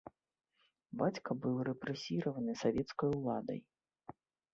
Бацька 1.01 1.31
быў 1.43 1.59
рэпрэсіраваны 1.67 2.55
савецкай 2.63 3.09
уладай. 3.19 3.59